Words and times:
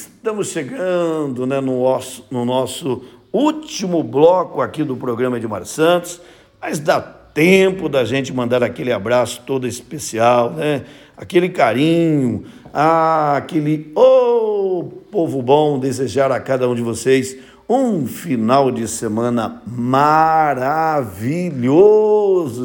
estamos 0.00 0.48
chegando 0.48 1.46
né, 1.46 1.60
no, 1.60 1.82
nosso, 1.82 2.24
no 2.30 2.44
nosso 2.44 3.02
último 3.32 4.02
bloco 4.02 4.60
aqui 4.60 4.84
do 4.84 4.96
programa 4.96 5.40
de 5.40 5.48
Mar 5.48 5.64
Santos, 5.64 6.20
mas 6.60 6.78
dá 6.78 7.00
tempo 7.00 7.88
da 7.88 8.04
gente 8.04 8.32
mandar 8.32 8.62
aquele 8.62 8.92
abraço 8.92 9.42
todo 9.46 9.66
especial, 9.66 10.50
né? 10.50 10.84
Aquele 11.16 11.48
carinho, 11.48 12.44
ah, 12.72 13.36
aquele 13.36 13.90
ô 13.94 14.00
oh, 14.00 14.84
povo 15.10 15.40
bom, 15.40 15.78
desejar 15.78 16.30
a 16.30 16.38
cada 16.40 16.68
um 16.68 16.74
de 16.74 16.82
vocês 16.82 17.38
um 17.68 18.06
final 18.06 18.70
de 18.70 18.86
semana 18.86 19.62
maravilhoso, 19.66 21.08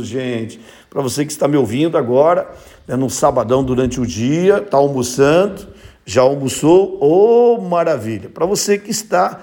gente. 0.04 0.60
Para 0.90 1.02
você 1.02 1.26
que 1.26 1.32
está 1.32 1.48
me 1.48 1.58
ouvindo 1.58 1.98
agora, 1.98 2.52
né, 2.88 2.96
no 2.96 3.10
sabadão 3.10 3.64
durante 3.64 4.00
o 4.00 4.06
dia, 4.06 4.58
está 4.58 4.78
almoçando, 4.78 5.68
já 6.12 6.22
almoçou? 6.22 6.98
Oh, 7.00 7.62
maravilha! 7.62 8.30
Para 8.30 8.46
você 8.46 8.78
que 8.78 8.92
está 8.92 9.42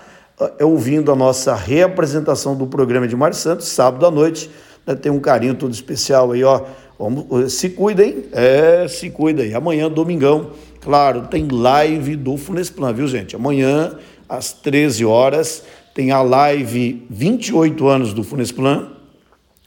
é, 0.58 0.64
ouvindo 0.64 1.10
a 1.10 1.16
nossa 1.16 1.54
reapresentação 1.54 2.56
do 2.56 2.66
programa 2.66 3.08
de 3.08 3.16
Mar 3.16 3.32
Santos, 3.34 3.68
sábado 3.68 4.04
à 4.04 4.10
noite, 4.10 4.50
né, 4.86 4.94
tem 4.94 5.10
um 5.10 5.20
carinho 5.20 5.54
todo 5.54 5.72
especial 5.72 6.32
aí, 6.32 6.44
ó. 6.44 6.62
Vamos, 6.98 7.52
se 7.54 7.70
cuidem, 7.70 8.24
é, 8.32 8.86
se 8.88 9.08
cuidem. 9.08 9.54
Amanhã, 9.54 9.88
domingão, 9.88 10.50
claro, 10.80 11.28
tem 11.28 11.48
live 11.48 12.16
do 12.16 12.36
Funesplan, 12.36 12.92
viu, 12.92 13.06
gente? 13.06 13.36
Amanhã 13.36 13.96
às 14.28 14.52
13 14.52 15.05
horas. 15.05 15.62
Tem 15.94 16.10
a 16.12 16.22
live 16.22 17.06
28 17.08 17.88
anos 17.88 18.12
do 18.12 18.22
Funesplan. 18.22 18.88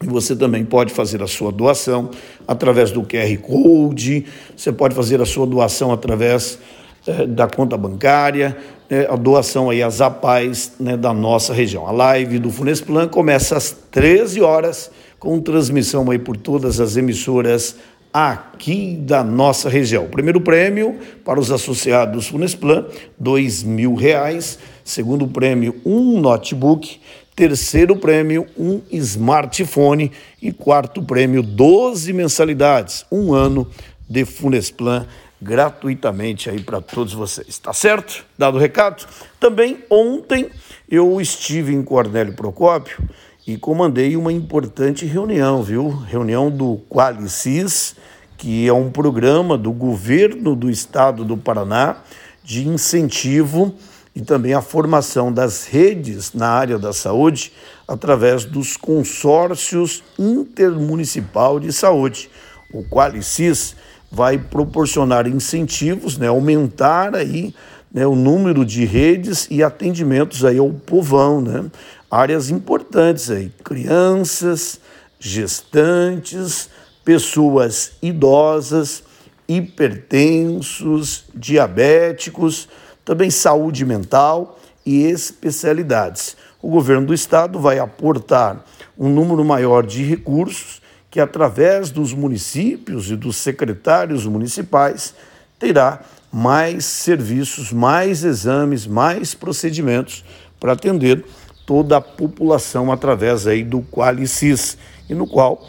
E 0.03 0.07
você 0.07 0.35
também 0.35 0.65
pode 0.65 0.93
fazer 0.93 1.21
a 1.21 1.27
sua 1.27 1.52
doação 1.52 2.09
através 2.47 2.91
do 2.91 3.03
QR 3.03 3.38
Code, 3.38 4.25
você 4.57 4.71
pode 4.71 4.95
fazer 4.95 5.21
a 5.21 5.25
sua 5.25 5.45
doação 5.45 5.91
através 5.91 6.58
eh, 6.58 6.80
da 7.27 7.47
conta 7.47 7.75
bancária, 7.77 8.55
né, 8.89 9.07
a 9.09 9.16
doação 9.16 9.69
aí 9.69 9.81
às 9.81 10.02
APAES 10.02 10.73
né, 10.80 10.95
da 10.95 11.13
nossa 11.13 11.53
região. 11.53 11.88
A 11.88 11.91
live 11.91 12.38
do 12.38 12.52
Funesplan 12.52 13.08
começa 13.08 13.58
às 13.58 13.71
13 13.71 14.41
horas, 14.41 14.91
com 15.17 15.39
transmissão 15.39 16.09
aí 16.11 16.19
por 16.19 16.38
todas 16.38 16.80
as 16.80 16.97
emissoras 16.97 17.75
aqui 18.13 18.97
da 18.99 19.23
nossa 19.23 19.69
região. 19.69 20.08
Primeiro 20.08 20.41
prêmio 20.41 20.97
para 21.23 21.39
os 21.39 21.52
associados 21.52 22.27
Funesplan, 22.27 22.85
dois 23.17 23.63
mil 23.63 23.95
reais. 23.95 24.59
Segundo 24.83 25.27
prêmio, 25.27 25.75
um 25.86 26.19
notebook. 26.19 26.99
Terceiro 27.36 27.95
prêmio, 27.95 28.45
um 28.58 28.81
smartphone. 28.91 30.11
E 30.41 30.52
quarto 30.52 31.02
prêmio, 31.02 31.41
12 31.41 32.11
mensalidades, 32.11 33.05
um 33.11 33.33
ano 33.33 33.67
de 34.09 34.25
Funesplan 34.25 35.08
gratuitamente 35.42 36.50
aí 36.50 36.61
para 36.61 36.80
todos 36.80 37.14
vocês, 37.14 37.58
tá 37.58 37.73
certo? 37.73 38.23
Dado 38.38 38.58
o 38.58 38.59
recado. 38.59 39.06
Também 39.39 39.83
ontem 39.89 40.50
eu 40.89 41.20
estive 41.20 41.73
em 41.73 41.81
Cornélio 41.81 42.33
Procópio 42.33 43.00
e 43.48 43.58
comandei 43.58 44.16
uma 44.16 44.31
importante 44.31 45.06
reunião, 45.06 45.64
viu? 45.64 45.89
Reunião 45.89 46.52
do 46.52 46.80
Qualicis, 46.88 47.95
que 48.38 48.67
é 48.67 48.73
um 48.73 48.92
programa 48.92 49.58
do 49.58 49.72
governo 49.72 50.56
do 50.56 50.70
estado 50.70 51.25
do 51.25 51.36
Paraná 51.36 51.98
de 52.44 52.67
incentivo 52.67 53.73
e 54.16 54.22
também 54.22 54.53
a 54.53 54.61
formação 54.61 55.31
das 55.31 55.66
redes 55.66 56.33
na 56.33 56.50
área 56.50 56.78
da 56.78 56.94
saúde 56.94 57.53
através 57.88 58.45
dos 58.45 58.78
consórcios 58.78 60.03
intermunicipal 60.20 61.59
de 61.59 61.72
saúde. 61.72 62.30
O 62.73 62.83
Qualicis 62.83 63.76
vai 64.12 64.38
proporcionar 64.38 65.26
incentivos, 65.26 66.17
né, 66.17 66.28
aumentar 66.28 67.16
aí 67.16 67.54
né, 67.92 68.06
o 68.06 68.16
número 68.16 68.66
de 68.66 68.86
redes 68.86 69.48
e 69.50 69.64
atendimentos 69.64 70.44
aí 70.45 70.58
ao 70.58 70.70
povão, 70.70 71.42
né? 71.42 71.66
áreas 72.10 72.50
importantes 72.50 73.30
aí, 73.30 73.52
crianças, 73.64 74.80
gestantes, 75.17 76.70
pessoas 77.05 77.94
idosas, 78.02 79.04
hipertensos, 79.48 81.26
diabéticos, 81.33 82.67
também 83.04 83.30
saúde 83.30 83.86
mental 83.86 84.60
e 84.86 85.04
especialidades. 85.04 86.36
O 86.61 86.70
governo 86.70 87.08
do 87.08 87.14
estado 87.14 87.60
vai 87.60 87.80
aportar 87.80 88.64
um 88.98 89.10
número 89.10 89.44
maior 89.44 89.86
de 89.86 90.04
recursos 90.04 90.80
que, 91.11 91.20
através 91.20 91.92
dos 91.92 92.14
municípios 92.14 93.11
e 93.11 93.17
dos 93.17 93.36
secretários 93.36 94.26
municipais, 94.26 95.14
terá 95.60 95.99
mais 96.32 96.86
serviços, 96.86 97.73
mais 97.73 98.23
exames, 98.23 98.88
mais 98.88 99.33
procedimentos 99.33 100.23
para 100.58 100.71
atender 100.71 101.26
toda 101.67 101.98
a 101.98 102.02
população 102.02 102.92
através 102.92 103.45
aí 103.45 103.61
do 103.61 103.82
Qualicis, 103.82 104.77
e 105.10 105.14
no 105.14 105.27
qual, 105.27 105.61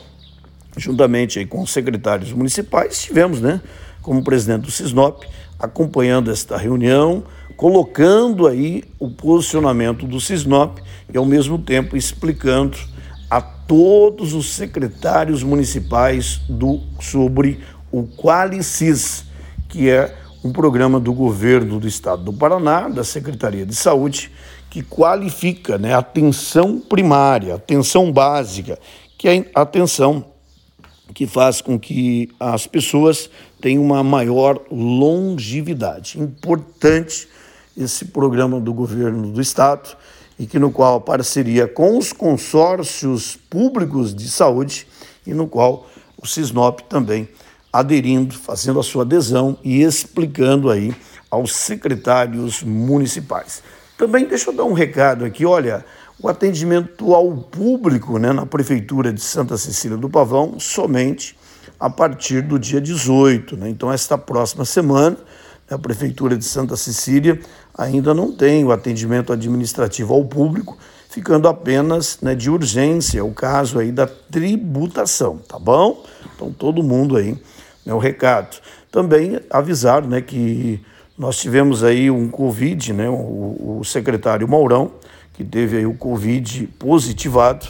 juntamente 0.76 1.40
aí 1.40 1.46
com 1.46 1.62
os 1.62 1.72
secretários 1.72 2.32
municipais, 2.32 2.92
estivemos, 2.92 3.40
né, 3.40 3.60
como 4.00 4.22
presidente 4.22 4.62
do 4.62 4.70
Cisnop, 4.70 5.24
acompanhando 5.58 6.30
esta 6.30 6.56
reunião, 6.56 7.24
colocando 7.56 8.46
aí 8.46 8.84
o 8.98 9.10
posicionamento 9.10 10.06
do 10.06 10.20
Cisnop 10.20 10.78
e 11.12 11.16
ao 11.16 11.24
mesmo 11.24 11.58
tempo 11.58 11.96
explicando 11.96 12.76
todos 13.72 14.34
os 14.34 14.52
secretários 14.52 15.42
municipais 15.42 16.42
do 16.46 16.78
sobre 17.00 17.60
o 17.90 18.02
Qualicis, 18.02 19.24
que 19.66 19.88
é 19.88 20.14
um 20.44 20.52
programa 20.52 21.00
do 21.00 21.10
governo 21.14 21.80
do 21.80 21.88
estado 21.88 22.22
do 22.22 22.34
Paraná, 22.34 22.86
da 22.90 23.02
Secretaria 23.02 23.64
de 23.64 23.74
Saúde, 23.74 24.30
que 24.68 24.82
qualifica 24.82 25.78
né, 25.78 25.94
atenção 25.94 26.80
primária, 26.80 27.54
atenção 27.54 28.12
básica, 28.12 28.78
que 29.16 29.26
é 29.26 29.50
a 29.54 29.62
atenção 29.62 30.22
que 31.14 31.26
faz 31.26 31.62
com 31.62 31.80
que 31.80 32.28
as 32.38 32.66
pessoas 32.66 33.30
tenham 33.58 33.82
uma 33.82 34.04
maior 34.04 34.60
longevidade. 34.70 36.20
Importante 36.20 37.26
esse 37.74 38.04
programa 38.04 38.60
do 38.60 38.74
governo 38.74 39.32
do 39.32 39.40
estado 39.40 39.96
e 40.38 40.46
que 40.46 40.58
no 40.58 40.70
qual 40.70 41.00
parceria 41.00 41.66
com 41.66 41.96
os 41.96 42.12
consórcios 42.12 43.36
públicos 43.48 44.14
de 44.14 44.28
saúde 44.30 44.86
e 45.26 45.32
no 45.32 45.46
qual 45.46 45.86
o 46.20 46.26
Cisnop 46.26 46.80
também 46.88 47.28
aderindo, 47.72 48.34
fazendo 48.34 48.78
a 48.78 48.82
sua 48.82 49.02
adesão 49.02 49.56
e 49.64 49.82
explicando 49.82 50.70
aí 50.70 50.94
aos 51.30 51.54
secretários 51.54 52.62
municipais. 52.62 53.62
Também 53.96 54.26
deixa 54.26 54.50
eu 54.50 54.54
dar 54.54 54.64
um 54.64 54.72
recado 54.72 55.24
aqui, 55.24 55.46
olha, 55.46 55.84
o 56.20 56.28
atendimento 56.28 57.14
ao 57.14 57.36
público 57.36 58.18
né, 58.18 58.32
na 58.32 58.44
Prefeitura 58.44 59.12
de 59.12 59.20
Santa 59.20 59.56
Cecília 59.56 59.96
do 59.96 60.10
Pavão 60.10 60.60
somente 60.60 61.36
a 61.80 61.90
partir 61.90 62.42
do 62.42 62.58
dia 62.58 62.80
18. 62.80 63.56
Né? 63.56 63.68
Então, 63.70 63.90
esta 63.92 64.16
próxima 64.16 64.64
semana, 64.64 65.16
a 65.72 65.78
Prefeitura 65.78 66.36
de 66.36 66.44
Santa 66.44 66.76
Cecília 66.76 67.40
ainda 67.76 68.12
não 68.12 68.32
tem 68.32 68.64
o 68.64 68.72
atendimento 68.72 69.32
administrativo 69.32 70.14
ao 70.14 70.24
público, 70.24 70.76
ficando 71.08 71.48
apenas 71.48 72.18
né, 72.20 72.34
de 72.34 72.50
urgência 72.50 73.24
o 73.24 73.32
caso 73.32 73.78
aí 73.78 73.92
da 73.92 74.06
tributação, 74.06 75.38
tá 75.38 75.58
bom? 75.58 76.04
Então, 76.34 76.52
todo 76.52 76.82
mundo 76.82 77.16
aí, 77.16 77.36
né, 77.84 77.92
o 77.92 77.98
recado. 77.98 78.56
Também 78.90 79.40
avisar 79.50 80.02
né, 80.06 80.20
que 80.20 80.80
nós 81.16 81.38
tivemos 81.38 81.84
aí 81.84 82.10
um 82.10 82.28
Covid, 82.28 82.92
né? 82.92 83.08
O, 83.08 83.78
o 83.80 83.84
secretário 83.84 84.48
Maurão, 84.48 84.92
que 85.34 85.44
teve 85.44 85.76
aí 85.76 85.86
o 85.86 85.94
Covid 85.94 86.66
positivado, 86.78 87.68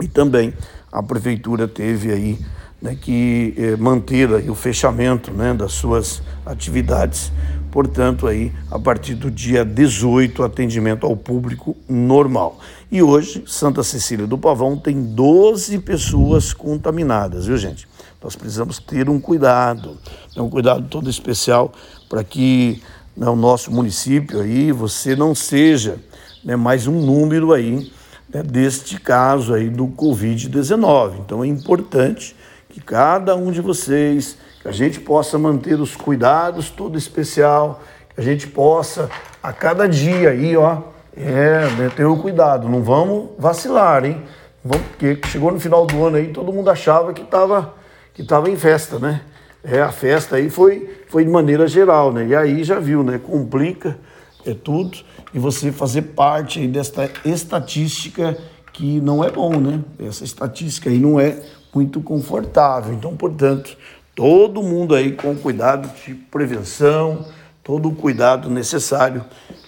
e 0.00 0.08
também 0.08 0.52
a 0.92 1.02
prefeitura 1.02 1.66
teve 1.66 2.12
aí 2.12 2.38
né, 2.84 2.94
que 2.94 3.54
eh, 3.56 3.76
manter 3.76 4.30
o 4.50 4.54
fechamento 4.54 5.32
né, 5.32 5.54
das 5.54 5.72
suas 5.72 6.22
atividades. 6.44 7.32
Portanto, 7.72 8.26
aí, 8.26 8.52
a 8.70 8.78
partir 8.78 9.14
do 9.14 9.30
dia 9.30 9.64
18, 9.64 10.42
atendimento 10.42 11.06
ao 11.06 11.16
público 11.16 11.74
normal. 11.88 12.60
E 12.92 13.02
hoje, 13.02 13.42
Santa 13.46 13.82
Cecília 13.82 14.26
do 14.26 14.36
Pavão 14.36 14.76
tem 14.76 15.02
12 15.02 15.78
pessoas 15.78 16.52
contaminadas, 16.52 17.46
viu, 17.46 17.56
gente? 17.56 17.88
Nós 18.22 18.36
precisamos 18.36 18.78
ter 18.78 19.08
um 19.08 19.18
cuidado, 19.18 19.96
né, 20.36 20.42
um 20.42 20.50
cuidado 20.50 20.86
todo 20.86 21.08
especial 21.08 21.72
para 22.06 22.22
que 22.22 22.82
né, 23.16 23.26
o 23.26 23.34
nosso 23.34 23.72
município 23.72 24.42
aí, 24.42 24.72
você 24.72 25.16
não 25.16 25.34
seja 25.34 25.96
né, 26.44 26.54
mais 26.54 26.86
um 26.86 27.00
número 27.00 27.54
aí 27.54 27.90
né, 28.30 28.42
deste 28.42 29.00
caso 29.00 29.54
aí 29.54 29.70
do 29.70 29.86
Covid-19. 29.86 31.20
Então 31.24 31.42
é 31.42 31.46
importante 31.46 32.36
que 32.74 32.80
cada 32.80 33.36
um 33.36 33.52
de 33.52 33.60
vocês, 33.60 34.36
que 34.60 34.66
a 34.66 34.72
gente 34.72 34.98
possa 34.98 35.38
manter 35.38 35.78
os 35.78 35.94
cuidados 35.94 36.70
todo 36.70 36.98
especial, 36.98 37.80
que 38.12 38.20
a 38.20 38.24
gente 38.24 38.48
possa 38.48 39.08
a 39.40 39.52
cada 39.52 39.88
dia 39.88 40.30
aí, 40.30 40.56
ó, 40.56 40.78
é, 41.16 41.68
né, 41.78 41.92
ter 41.94 42.04
o 42.04 42.16
cuidado, 42.16 42.68
não 42.68 42.82
vamos 42.82 43.30
vacilar, 43.38 44.04
hein? 44.04 44.20
Vamos, 44.64 44.84
porque 44.88 45.20
chegou 45.28 45.52
no 45.52 45.60
final 45.60 45.86
do 45.86 46.04
ano 46.04 46.16
aí, 46.16 46.32
todo 46.32 46.52
mundo 46.52 46.68
achava 46.68 47.12
que 47.12 47.22
estava 47.22 47.74
que 48.12 48.24
tava 48.24 48.50
em 48.50 48.56
festa, 48.56 48.98
né? 48.98 49.20
É, 49.62 49.80
a 49.80 49.92
festa 49.92 50.34
aí 50.34 50.50
foi, 50.50 50.98
foi 51.06 51.24
de 51.24 51.30
maneira 51.30 51.68
geral, 51.68 52.12
né? 52.12 52.26
E 52.26 52.34
aí 52.34 52.64
já 52.64 52.80
viu, 52.80 53.04
né? 53.04 53.18
Complica 53.18 53.96
é 54.44 54.52
tudo 54.52 54.98
e 55.32 55.38
você 55.38 55.70
fazer 55.70 56.02
parte 56.02 56.66
desta 56.66 57.08
estatística 57.24 58.36
que 58.72 59.00
não 59.00 59.22
é 59.22 59.30
bom, 59.30 59.60
né? 59.60 59.80
Essa 60.00 60.24
estatística 60.24 60.90
aí 60.90 60.98
não 60.98 61.20
é 61.20 61.40
muito 61.74 62.00
confortável. 62.00 62.94
Então, 62.94 63.16
portanto, 63.16 63.76
todo 64.14 64.62
mundo 64.62 64.94
aí 64.94 65.12
com 65.12 65.34
cuidado 65.34 65.90
de 66.04 66.14
prevenção, 66.14 67.26
todo 67.62 67.88
o 67.88 67.94
cuidado 67.94 68.48
necessário 68.48 69.24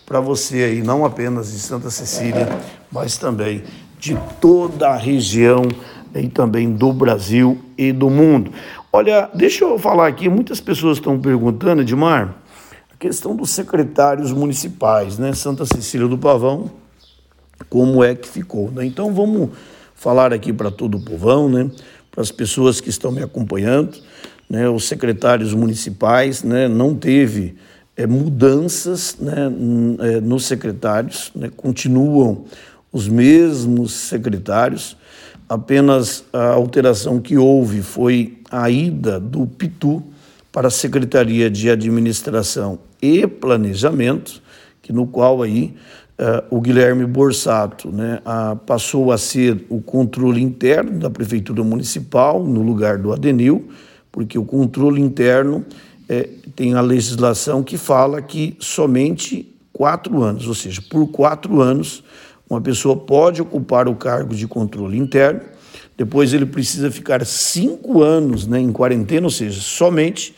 para 0.06 0.20
você 0.20 0.62
aí, 0.62 0.82
não 0.82 1.04
apenas 1.04 1.50
de 1.50 1.58
Santa 1.58 1.90
Cecília, 1.90 2.48
mas 2.92 3.16
também 3.18 3.64
de 3.98 4.16
toda 4.40 4.90
a 4.90 4.96
região 4.96 5.62
e 6.14 6.28
também 6.28 6.72
do 6.72 6.92
Brasil 6.92 7.58
e 7.76 7.92
do 7.92 8.08
mundo. 8.08 8.52
Olha, 8.92 9.28
deixa 9.34 9.64
eu 9.64 9.78
falar 9.78 10.06
aqui, 10.06 10.28
muitas 10.28 10.60
pessoas 10.60 10.98
estão 10.98 11.18
perguntando, 11.18 11.82
Edmar, 11.82 12.36
a 12.92 12.96
questão 12.96 13.34
dos 13.34 13.50
secretários 13.50 14.32
municipais, 14.32 15.18
né? 15.18 15.32
Santa 15.34 15.66
Cecília 15.66 16.06
do 16.06 16.16
Pavão, 16.16 16.70
como 17.68 18.02
é 18.02 18.14
que 18.14 18.28
ficou, 18.28 18.70
né? 18.70 18.86
Então 18.86 19.12
vamos 19.12 19.50
falar 19.94 20.32
aqui 20.32 20.52
para 20.52 20.70
todo 20.70 20.98
o 20.98 21.04
povão, 21.04 21.48
né? 21.48 21.70
Para 22.16 22.22
as 22.22 22.32
pessoas 22.32 22.80
que 22.80 22.88
estão 22.88 23.12
me 23.12 23.22
acompanhando, 23.22 23.98
né? 24.48 24.66
Os 24.70 24.88
secretários 24.88 25.52
municipais, 25.52 26.42
né? 26.42 26.66
Não 26.66 26.94
teve 26.94 27.56
é, 27.94 28.06
mudanças, 28.06 29.18
né? 29.20 29.52
É, 30.00 30.20
nos 30.22 30.46
secretários, 30.46 31.30
né? 31.36 31.50
Continuam 31.54 32.46
os 32.90 33.06
mesmos 33.06 33.92
secretários, 33.92 34.96
apenas 35.46 36.24
a 36.32 36.54
alteração 36.54 37.20
que 37.20 37.36
houve 37.36 37.82
foi 37.82 38.38
a 38.50 38.70
ida 38.70 39.20
do 39.20 39.46
Pitu 39.46 40.02
para 40.50 40.68
a 40.68 40.70
Secretaria 40.70 41.50
de 41.50 41.68
Administração 41.68 42.78
e 43.02 43.26
Planejamento, 43.26 44.40
que 44.80 44.90
no 44.90 45.06
qual 45.06 45.42
aí 45.42 45.74
o 46.50 46.60
Guilherme 46.60 47.04
Borsato 47.04 47.90
né, 47.90 48.20
passou 48.64 49.12
a 49.12 49.18
ser 49.18 49.66
o 49.68 49.82
controle 49.82 50.42
interno 50.42 50.98
da 50.98 51.10
Prefeitura 51.10 51.62
Municipal, 51.62 52.42
no 52.42 52.62
lugar 52.62 52.96
do 52.96 53.12
Adenil, 53.12 53.68
porque 54.10 54.38
o 54.38 54.44
controle 54.44 55.00
interno 55.00 55.64
eh, 56.08 56.30
tem 56.54 56.72
a 56.72 56.80
legislação 56.80 57.62
que 57.62 57.76
fala 57.76 58.22
que 58.22 58.56
somente 58.58 59.54
quatro 59.74 60.22
anos, 60.22 60.48
ou 60.48 60.54
seja, 60.54 60.80
por 60.88 61.06
quatro 61.08 61.60
anos, 61.60 62.02
uma 62.48 62.60
pessoa 62.60 62.96
pode 62.96 63.42
ocupar 63.42 63.86
o 63.88 63.94
cargo 63.94 64.34
de 64.34 64.48
controle 64.48 64.96
interno, 64.96 65.40
depois 65.98 66.32
ele 66.32 66.46
precisa 66.46 66.90
ficar 66.90 67.26
cinco 67.26 68.02
anos 68.02 68.46
né, 68.46 68.58
em 68.58 68.72
quarentena, 68.72 69.26
ou 69.26 69.30
seja, 69.30 69.60
somente 69.60 70.34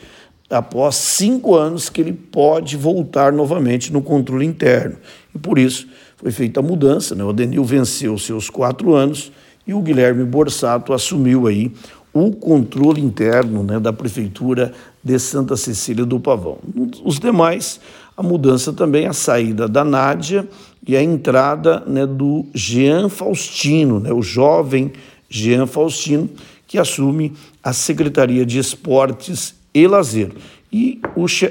após 0.50 0.96
cinco 0.96 1.54
anos 1.54 1.88
que 1.88 2.00
ele 2.00 2.12
pode 2.12 2.76
voltar 2.76 3.32
novamente 3.32 3.92
no 3.92 4.00
controle 4.00 4.46
interno. 4.46 4.96
E 5.34 5.38
por 5.38 5.58
isso 5.58 5.86
foi 6.16 6.30
feita 6.30 6.60
a 6.60 6.62
mudança. 6.62 7.14
Né? 7.14 7.22
O 7.22 7.30
Adenil 7.30 7.64
venceu 7.64 8.16
seus 8.18 8.48
quatro 8.48 8.94
anos 8.94 9.30
e 9.66 9.74
o 9.74 9.80
Guilherme 9.80 10.24
Borsato 10.24 10.92
assumiu 10.92 11.46
aí 11.46 11.70
o 12.12 12.32
controle 12.32 13.00
interno 13.00 13.62
né, 13.62 13.78
da 13.78 13.92
Prefeitura 13.92 14.72
de 15.04 15.18
Santa 15.18 15.56
Cecília 15.56 16.04
do 16.04 16.18
Pavão. 16.18 16.58
Os 17.04 17.20
demais, 17.20 17.78
a 18.16 18.22
mudança 18.22 18.72
também, 18.72 19.06
a 19.06 19.12
saída 19.12 19.68
da 19.68 19.84
Nádia 19.84 20.48
e 20.86 20.96
a 20.96 21.02
entrada 21.02 21.80
né, 21.86 22.06
do 22.06 22.46
Jean 22.54 23.08
Faustino, 23.10 24.00
né, 24.00 24.12
o 24.12 24.22
jovem 24.22 24.92
Jean 25.28 25.66
Faustino, 25.66 26.28
que 26.66 26.78
assume 26.78 27.34
a 27.62 27.72
Secretaria 27.72 28.44
de 28.44 28.58
Esportes 28.58 29.57
e 29.82 29.86
Lazer. 29.86 30.30
E 30.72 31.00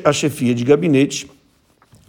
a 0.04 0.14
chefia 0.14 0.54
de 0.54 0.64
gabinete, 0.64 1.28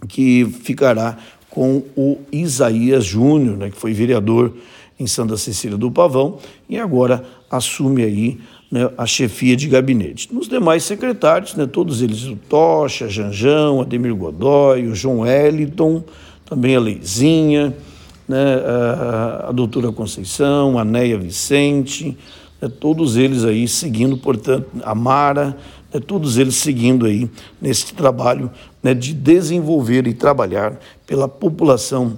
que 0.07 0.45
ficará 0.63 1.17
com 1.49 1.83
o 1.95 2.19
Isaías 2.31 3.03
Júnior, 3.05 3.57
né, 3.57 3.69
que 3.69 3.77
foi 3.77 3.91
vereador 3.93 4.53
em 4.99 5.07
Santa 5.07 5.35
Cecília 5.37 5.77
do 5.77 5.89
Pavão, 5.89 6.37
e 6.69 6.77
agora 6.77 7.23
assume 7.49 8.03
aí 8.03 8.39
né, 8.71 8.89
a 8.97 9.05
chefia 9.05 9.55
de 9.55 9.67
gabinete. 9.67 10.33
Nos 10.33 10.47
demais 10.47 10.83
secretários, 10.83 11.55
né, 11.55 11.65
todos 11.65 12.01
eles, 12.01 12.25
o 12.25 12.35
Tocha, 12.35 13.09
Janjão, 13.09 13.81
Ademir 13.81 14.13
Godoy, 14.15 14.87
o 14.87 14.95
João 14.95 15.25
Eliton, 15.25 16.03
também 16.45 16.75
a 16.75 16.79
Leizinha, 16.79 17.75
né, 18.27 18.55
a, 18.55 19.49
a 19.49 19.51
doutora 19.51 19.91
Conceição, 19.91 20.77
a 20.77 20.85
Neia 20.85 21.17
Vicente, 21.17 22.15
né, 22.61 22.69
todos 22.69 23.17
eles 23.17 23.43
aí 23.43 23.67
seguindo, 23.67 24.17
portanto, 24.17 24.67
a 24.83 24.93
Mara, 24.93 25.57
né, 25.93 25.99
todos 25.99 26.37
eles 26.37 26.55
seguindo 26.55 27.05
aí 27.05 27.29
nesse 27.61 27.93
trabalho 27.93 28.51
né, 28.81 28.93
de 28.93 29.13
desenvolver 29.13 30.07
e 30.07 30.13
trabalhar 30.13 30.79
pela 31.05 31.27
população 31.27 32.17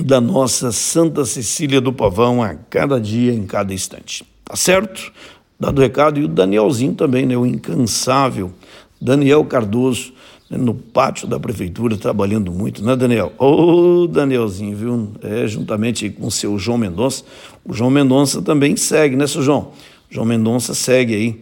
da 0.00 0.20
nossa 0.20 0.72
Santa 0.72 1.24
Cecília 1.24 1.80
do 1.80 1.92
Pavão 1.92 2.42
a 2.42 2.54
cada 2.54 3.00
dia, 3.00 3.32
em 3.32 3.46
cada 3.46 3.74
instante. 3.74 4.24
Tá 4.44 4.56
certo? 4.56 5.12
Dado 5.58 5.78
o 5.78 5.82
recado, 5.82 6.18
e 6.18 6.24
o 6.24 6.28
Danielzinho 6.28 6.94
também, 6.94 7.26
né, 7.26 7.36
o 7.36 7.44
incansável 7.44 8.52
Daniel 9.00 9.44
Cardoso, 9.44 10.12
no 10.56 10.74
pátio 10.74 11.28
da 11.28 11.38
prefeitura, 11.38 11.96
trabalhando 11.96 12.50
muito, 12.50 12.84
né, 12.84 12.96
Daniel? 12.96 13.32
Ô, 13.38 14.02
oh, 14.02 14.06
Danielzinho, 14.08 14.76
viu? 14.76 15.12
É, 15.22 15.46
juntamente 15.46 16.10
com 16.10 16.26
o 16.26 16.30
seu 16.30 16.58
João 16.58 16.76
Mendonça. 16.76 17.22
O 17.64 17.72
João 17.72 17.90
Mendonça 17.90 18.42
também 18.42 18.76
segue, 18.76 19.14
né, 19.14 19.26
seu 19.28 19.42
João? 19.42 19.70
O 20.10 20.14
João 20.14 20.26
Mendonça 20.26 20.74
segue 20.74 21.14
aí 21.14 21.40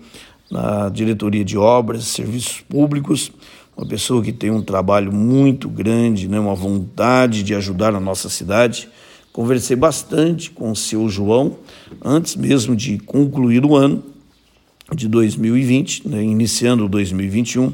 na 0.51 0.91
diretoria 0.91 1.45
de 1.45 1.57
obras, 1.57 2.05
serviços 2.05 2.61
públicos, 2.61 3.33
uma 3.77 3.87
pessoa 3.87 4.23
que 4.23 4.33
tem 4.33 4.51
um 4.51 4.61
trabalho 4.61 5.11
muito 5.13 5.69
grande, 5.69 6.29
né, 6.29 6.39
uma 6.39 6.55
vontade 6.55 7.43
de 7.43 7.55
ajudar 7.55 7.95
a 7.95 8.01
nossa 8.01 8.29
cidade. 8.29 8.89
Conversei 9.33 9.77
bastante 9.77 10.51
com 10.51 10.71
o 10.71 10.77
seu 10.77 11.09
João 11.09 11.57
antes 12.05 12.37
mesmo 12.37 12.77
de 12.77 12.99
concluir 12.99 13.65
o 13.65 13.75
ano 13.75 14.03
de 14.95 15.09
2020, 15.09 16.09
né, 16.09 16.23
iniciando 16.23 16.89
2021 16.89 17.73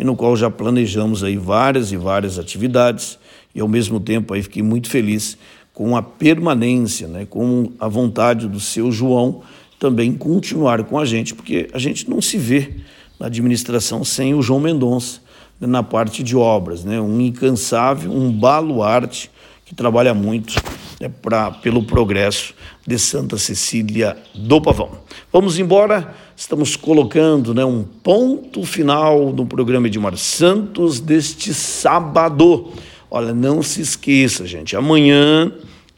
e 0.00 0.04
no 0.04 0.16
qual 0.16 0.34
já 0.34 0.50
planejamos 0.50 1.22
aí 1.22 1.36
várias 1.36 1.92
e 1.92 1.96
várias 1.98 2.38
atividades. 2.38 3.18
E 3.54 3.60
ao 3.60 3.68
mesmo 3.68 4.00
tempo 4.00 4.32
aí 4.32 4.42
fiquei 4.42 4.62
muito 4.62 4.88
feliz 4.88 5.36
com 5.74 5.94
a 5.94 6.00
permanência, 6.00 7.06
né, 7.06 7.26
com 7.28 7.70
a 7.78 7.86
vontade 7.86 8.48
do 8.48 8.58
seu 8.58 8.90
João 8.90 9.42
também 9.78 10.14
continuar 10.14 10.82
com 10.84 10.98
a 10.98 11.04
gente, 11.04 11.34
porque 11.34 11.68
a 11.74 11.78
gente 11.78 12.08
não 12.08 12.22
se 12.22 12.38
vê 12.38 12.76
na 13.18 13.26
administração 13.26 14.02
sem 14.02 14.34
o 14.34 14.40
João 14.40 14.58
Mendonça 14.58 15.20
na 15.60 15.82
parte 15.82 16.22
de 16.22 16.34
obras, 16.34 16.82
né, 16.82 16.98
um 16.98 17.20
incansável, 17.20 18.10
um 18.10 18.32
baluarte 18.32 19.30
que 19.70 19.74
trabalha 19.76 20.12
muito 20.12 20.60
né, 21.00 21.08
pra, 21.22 21.52
pelo 21.52 21.84
progresso 21.84 22.52
de 22.84 22.98
Santa 22.98 23.38
Cecília 23.38 24.16
do 24.34 24.60
Pavão. 24.60 24.90
Vamos 25.32 25.60
embora, 25.60 26.12
estamos 26.36 26.74
colocando 26.74 27.54
né, 27.54 27.64
um 27.64 27.84
ponto 27.84 28.64
final 28.64 29.32
no 29.32 29.46
programa 29.46 29.86
Edmar 29.86 30.16
Santos 30.16 30.98
deste 30.98 31.54
sábado. 31.54 32.72
Olha, 33.08 33.32
não 33.32 33.62
se 33.62 33.80
esqueça, 33.80 34.44
gente, 34.44 34.74
amanhã, 34.74 35.52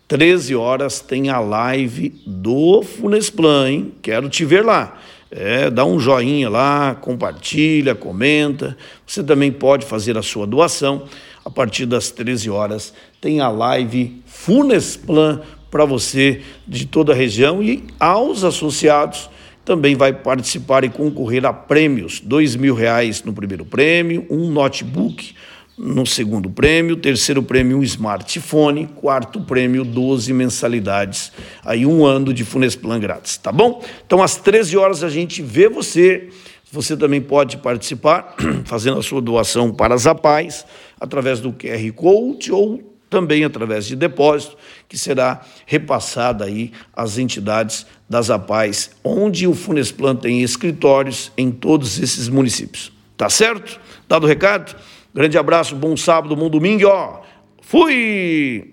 13 0.07 0.55
horas, 0.55 1.00
tem 1.00 1.31
a 1.31 1.41
live 1.41 2.11
do 2.26 2.83
Funesplan, 2.83 3.71
hein? 3.71 3.93
Quero 4.02 4.29
te 4.29 4.45
ver 4.45 4.62
lá. 4.62 5.00
É, 5.34 5.70
dá 5.70 5.82
um 5.86 5.98
joinha 5.98 6.50
lá, 6.50 6.94
compartilha, 6.94 7.94
comenta. 7.94 8.76
Você 9.06 9.24
também 9.24 9.50
pode 9.50 9.86
fazer 9.86 10.18
a 10.18 10.22
sua 10.22 10.46
doação. 10.46 11.04
A 11.42 11.48
partir 11.48 11.86
das 11.86 12.10
13 12.10 12.50
horas 12.50 12.92
tem 13.18 13.40
a 13.40 13.48
live 13.48 14.22
Funesplan 14.26 15.40
para 15.70 15.86
você 15.86 16.42
de 16.68 16.86
toda 16.86 17.12
a 17.12 17.16
região 17.16 17.62
e 17.62 17.82
aos 17.98 18.44
associados 18.44 19.30
também 19.64 19.94
vai 19.94 20.12
participar 20.12 20.84
e 20.84 20.90
concorrer 20.90 21.46
a 21.46 21.52
prêmios. 21.52 22.20
Dois 22.20 22.54
mil 22.54 22.74
reais 22.74 23.22
no 23.22 23.32
primeiro 23.32 23.64
prêmio, 23.64 24.26
um 24.28 24.50
notebook 24.50 25.34
no 25.82 26.06
segundo 26.06 26.48
prêmio, 26.48 26.94
terceiro 26.94 27.42
prêmio 27.42 27.76
um 27.76 27.82
smartphone, 27.82 28.86
quarto 28.86 29.40
prêmio 29.40 29.84
12 29.84 30.32
mensalidades, 30.32 31.32
aí 31.64 31.84
um 31.84 32.06
ano 32.06 32.32
de 32.32 32.44
Funesplan 32.44 33.00
grátis, 33.00 33.36
tá 33.36 33.50
bom? 33.50 33.82
Então 34.06 34.22
às 34.22 34.36
13 34.36 34.76
horas 34.76 35.02
a 35.02 35.08
gente 35.08 35.42
vê 35.42 35.68
você. 35.68 36.28
Você 36.70 36.96
também 36.96 37.20
pode 37.20 37.56
participar 37.56 38.36
fazendo 38.64 39.00
a 39.00 39.02
sua 39.02 39.20
doação 39.20 39.74
para 39.74 39.92
as 39.92 40.06
APAES 40.06 40.64
através 41.00 41.40
do 41.40 41.52
QR 41.52 41.92
Code 41.96 42.52
ou 42.52 42.80
também 43.10 43.44
através 43.44 43.84
de 43.84 43.96
depósito, 43.96 44.56
que 44.88 44.96
será 44.96 45.42
repassada 45.66 46.44
aí 46.44 46.72
às 46.94 47.18
entidades 47.18 47.84
das 48.08 48.30
APAES, 48.30 48.92
onde 49.02 49.48
o 49.48 49.54
Funesplan 49.54 50.14
tem 50.14 50.42
escritórios 50.42 51.32
em 51.36 51.50
todos 51.50 51.98
esses 51.98 52.28
municípios. 52.28 52.92
Tá 53.16 53.28
certo? 53.28 53.78
Dado 54.08 54.24
o 54.24 54.28
recado? 54.28 54.74
Grande 55.14 55.37
abraço, 55.37 55.76
bom 55.76 55.97
sábado, 55.97 56.35
bom 56.35 56.49
domingo, 56.49 56.88
ó. 56.88 57.21
Fui! 57.61 58.72